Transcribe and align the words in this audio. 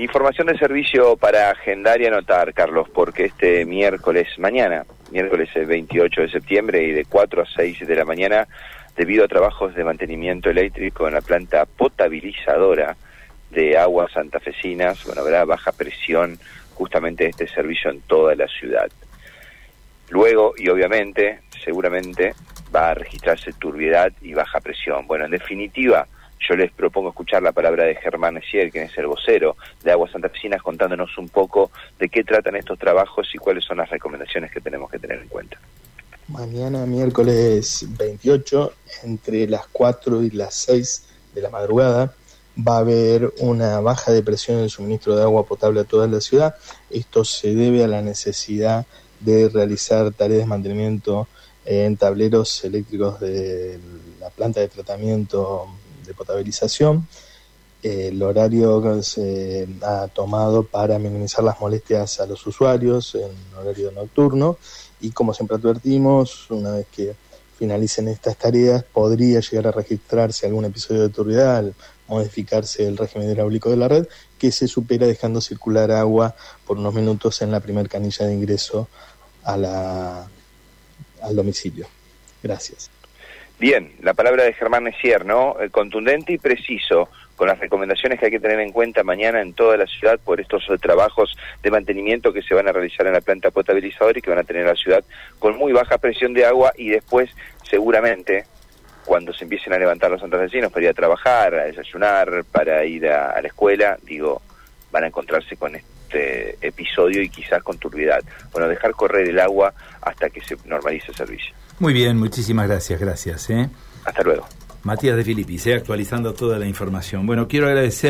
Información 0.00 0.46
de 0.46 0.56
servicio 0.56 1.14
para 1.18 1.50
agendar 1.50 2.00
y 2.00 2.06
anotar, 2.06 2.54
Carlos, 2.54 2.88
porque 2.88 3.26
este 3.26 3.66
miércoles, 3.66 4.28
mañana, 4.38 4.86
miércoles 5.10 5.50
28 5.54 6.22
de 6.22 6.30
septiembre 6.30 6.82
y 6.84 6.92
de 6.92 7.04
4 7.04 7.42
a 7.42 7.44
6 7.44 7.86
de 7.86 7.94
la 7.96 8.06
mañana, 8.06 8.48
debido 8.96 9.26
a 9.26 9.28
trabajos 9.28 9.74
de 9.74 9.84
mantenimiento 9.84 10.48
eléctrico 10.48 11.06
en 11.06 11.12
la 11.12 11.20
planta 11.20 11.66
potabilizadora 11.66 12.96
de 13.50 13.76
aguas 13.76 14.10
santafesinas, 14.12 15.04
bueno, 15.04 15.20
habrá 15.20 15.44
baja 15.44 15.70
presión 15.70 16.38
justamente 16.72 17.26
este 17.26 17.46
servicio 17.46 17.90
en 17.90 18.00
toda 18.00 18.34
la 18.34 18.48
ciudad. 18.48 18.90
Luego, 20.08 20.54
y 20.56 20.70
obviamente, 20.70 21.40
seguramente 21.62 22.32
va 22.74 22.92
a 22.92 22.94
registrarse 22.94 23.52
turbiedad 23.52 24.10
y 24.22 24.32
baja 24.32 24.60
presión. 24.60 25.06
Bueno, 25.06 25.26
en 25.26 25.32
definitiva, 25.32 26.06
yo 26.48 26.56
les 26.56 26.72
propongo 26.72 27.10
escuchar 27.10 27.42
la 27.42 27.52
palabra 27.52 27.84
de 27.84 27.94
Germán 27.96 28.36
Essier, 28.38 28.70
quien 28.70 28.84
es 28.84 28.98
el 28.98 29.06
vocero 29.06 29.56
de 29.82 29.92
Aguas 29.92 30.10
Santafesinas, 30.12 30.62
contándonos 30.62 31.16
un 31.18 31.28
poco 31.28 31.70
de 31.98 32.08
qué 32.08 32.24
tratan 32.24 32.56
estos 32.56 32.78
trabajos 32.78 33.28
y 33.34 33.38
cuáles 33.38 33.64
son 33.64 33.76
las 33.76 33.90
recomendaciones 33.90 34.50
que 34.50 34.60
tenemos 34.60 34.90
que 34.90 34.98
tener 34.98 35.20
en 35.20 35.28
cuenta. 35.28 35.58
Mañana, 36.28 36.86
miércoles 36.86 37.86
28, 37.98 38.72
entre 39.04 39.46
las 39.48 39.66
4 39.66 40.22
y 40.22 40.30
las 40.30 40.54
6 40.54 41.04
de 41.34 41.42
la 41.42 41.50
madrugada, 41.50 42.14
va 42.56 42.76
a 42.76 42.80
haber 42.80 43.32
una 43.40 43.80
baja 43.80 44.12
de 44.12 44.22
presión 44.22 44.58
en 44.58 44.64
el 44.64 44.70
suministro 44.70 45.16
de 45.16 45.22
agua 45.22 45.44
potable 45.44 45.80
a 45.80 45.84
toda 45.84 46.06
la 46.06 46.20
ciudad. 46.20 46.54
Esto 46.88 47.24
se 47.24 47.54
debe 47.54 47.84
a 47.84 47.88
la 47.88 48.02
necesidad 48.02 48.86
de 49.20 49.48
realizar 49.48 50.12
tareas 50.12 50.40
de 50.40 50.46
mantenimiento 50.46 51.28
en 51.64 51.96
tableros 51.96 52.64
eléctricos 52.64 53.20
de 53.20 53.78
la 54.18 54.30
planta 54.30 54.60
de 54.60 54.68
tratamiento 54.68 55.68
de 56.10 56.14
potabilización. 56.14 57.06
El 57.82 58.22
horario 58.22 58.82
que 58.82 59.02
se 59.02 59.68
ha 59.82 60.08
tomado 60.08 60.64
para 60.64 60.98
minimizar 60.98 61.42
las 61.42 61.60
molestias 61.60 62.20
a 62.20 62.26
los 62.26 62.46
usuarios 62.46 63.14
en 63.14 63.32
horario 63.58 63.90
nocturno 63.92 64.58
y 65.00 65.10
como 65.12 65.32
siempre 65.32 65.56
advertimos, 65.56 66.50
una 66.50 66.72
vez 66.72 66.86
que 66.94 67.14
finalicen 67.58 68.08
estas 68.08 68.36
tareas, 68.36 68.84
podría 68.84 69.40
llegar 69.40 69.68
a 69.68 69.72
registrarse 69.72 70.46
algún 70.46 70.64
episodio 70.64 71.02
de 71.02 71.08
turbidez 71.10 71.46
al 71.46 71.74
modificarse 72.08 72.86
el 72.86 72.96
régimen 72.96 73.30
hidráulico 73.30 73.70
de 73.70 73.76
la 73.76 73.88
red, 73.88 74.06
que 74.38 74.50
se 74.50 74.66
supera 74.66 75.06
dejando 75.06 75.40
circular 75.40 75.90
agua 75.90 76.34
por 76.66 76.76
unos 76.78 76.92
minutos 76.92 77.40
en 77.42 77.50
la 77.50 77.60
primera 77.60 77.88
canilla 77.88 78.26
de 78.26 78.34
ingreso 78.34 78.88
a 79.44 79.56
la, 79.56 80.28
al 81.22 81.36
domicilio. 81.36 81.86
Gracias. 82.42 82.90
Bien, 83.60 83.92
la 84.00 84.14
palabra 84.14 84.44
de 84.44 84.54
Germán 84.54 84.84
Messier, 84.84 85.26
¿no? 85.26 85.54
Eh, 85.60 85.68
contundente 85.68 86.32
y 86.32 86.38
preciso, 86.38 87.10
con 87.36 87.46
las 87.46 87.58
recomendaciones 87.58 88.18
que 88.18 88.24
hay 88.24 88.30
que 88.30 88.40
tener 88.40 88.58
en 88.58 88.72
cuenta 88.72 89.04
mañana 89.04 89.42
en 89.42 89.52
toda 89.52 89.76
la 89.76 89.86
ciudad 89.86 90.18
por 90.18 90.40
estos 90.40 90.64
eh, 90.70 90.78
trabajos 90.78 91.36
de 91.62 91.70
mantenimiento 91.70 92.32
que 92.32 92.40
se 92.40 92.54
van 92.54 92.68
a 92.68 92.72
realizar 92.72 93.06
en 93.06 93.12
la 93.12 93.20
planta 93.20 93.50
potabilizadora 93.50 94.18
y 94.18 94.22
que 94.22 94.30
van 94.30 94.38
a 94.38 94.44
tener 94.44 94.64
la 94.64 94.76
ciudad 94.76 95.04
con 95.38 95.58
muy 95.58 95.72
baja 95.72 95.98
presión 95.98 96.32
de 96.32 96.46
agua 96.46 96.72
y 96.74 96.88
después, 96.88 97.36
seguramente, 97.68 98.46
cuando 99.04 99.34
se 99.34 99.44
empiecen 99.44 99.74
a 99.74 99.78
levantar 99.78 100.10
los 100.10 100.22
vecinos 100.30 100.72
para 100.72 100.84
ir 100.86 100.90
a 100.92 100.94
trabajar, 100.94 101.54
a 101.54 101.64
desayunar, 101.64 102.44
para 102.50 102.82
ir 102.86 103.08
a 103.08 103.42
la 103.42 103.46
escuela, 103.46 103.98
digo, 104.04 104.40
van 104.90 105.04
a 105.04 105.06
encontrarse 105.08 105.56
con 105.56 105.74
este 105.76 106.56
episodio 106.60 107.22
y 107.22 107.28
quizás 107.28 107.62
con 107.62 107.78
turbiedad. 107.78 108.22
Bueno, 108.52 108.68
dejar 108.68 108.92
correr 108.92 109.28
el 109.28 109.38
agua 109.40 109.72
hasta 110.02 110.30
que 110.30 110.40
se 110.40 110.56
normalice 110.64 111.06
el 111.08 111.16
servicio. 111.16 111.54
Muy 111.78 111.92
bien, 111.92 112.18
muchísimas 112.18 112.68
gracias, 112.68 113.00
gracias. 113.00 113.50
¿eh? 113.50 113.68
Hasta 114.04 114.22
luego. 114.22 114.46
Matías 114.82 115.16
de 115.16 115.24
Filipis, 115.24 115.66
¿eh? 115.66 115.74
actualizando 115.74 116.32
toda 116.32 116.58
la 116.58 116.66
información. 116.66 117.26
Bueno, 117.26 117.48
quiero 117.48 117.66
agradecer. 117.66 118.08